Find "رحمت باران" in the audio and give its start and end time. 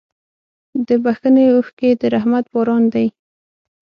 2.13-2.83